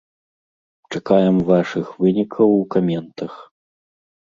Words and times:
Чакаем 0.93 1.37
вашых 1.51 1.85
вынікаў 2.03 2.47
у 2.61 2.67
каментах! 2.77 3.33